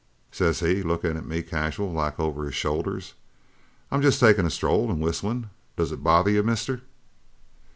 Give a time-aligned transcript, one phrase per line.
[0.31, 2.99] "Says he, lookin' at me casual like over his shoulder:
[3.91, 5.51] 'I'm jest takin' a stroll an' whistlin'.
[5.75, 6.81] Does it bother you, mister?'